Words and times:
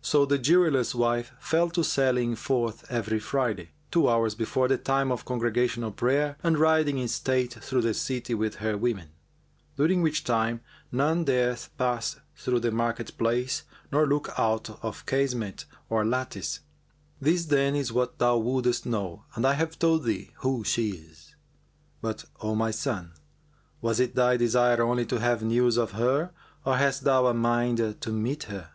So 0.00 0.24
the 0.24 0.38
jeweller's 0.38 0.94
wife 0.94 1.32
fell 1.40 1.68
to 1.70 1.82
sallying 1.82 2.36
forth 2.36 2.84
every 2.88 3.18
Friday, 3.18 3.70
two 3.90 4.08
hours 4.08 4.36
before 4.36 4.68
the 4.68 4.78
time 4.78 5.10
of 5.10 5.24
congregational 5.24 5.90
prayer, 5.90 6.36
and 6.44 6.56
riding 6.56 6.96
in 6.98 7.08
state 7.08 7.54
through 7.54 7.80
the 7.80 7.92
city 7.92 8.34
with 8.34 8.54
her 8.62 8.78
women; 8.78 9.08
during 9.76 10.00
which 10.00 10.22
time 10.22 10.60
none 10.92 11.24
dareth 11.24 11.70
pass 11.76 12.20
through 12.36 12.60
the 12.60 12.70
market 12.70 13.18
place 13.18 13.64
nor 13.90 14.06
look 14.06 14.28
out 14.38 14.70
of 14.84 15.06
casement 15.06 15.64
or 15.90 16.04
lattice. 16.06 16.60
This, 17.20 17.46
then, 17.46 17.74
is 17.74 17.90
what 17.92 18.18
thou 18.20 18.36
wouldest 18.36 18.86
know 18.86 19.24
and 19.34 19.44
I 19.44 19.54
have 19.54 19.76
told 19.80 20.04
thee 20.04 20.30
who 20.36 20.62
she 20.62 20.90
is; 20.90 21.34
but, 22.00 22.24
O 22.40 22.54
my 22.54 22.70
son, 22.70 23.10
was 23.80 23.98
it 23.98 24.14
thy 24.14 24.36
desire 24.36 24.80
only 24.80 25.04
to 25.06 25.18
have 25.18 25.42
news 25.42 25.76
of 25.76 25.90
her 25.98 26.30
or 26.64 26.76
hast 26.76 27.02
thou 27.02 27.26
a 27.26 27.34
mind 27.34 28.00
to 28.00 28.12
meet 28.12 28.44
her?" 28.44 28.70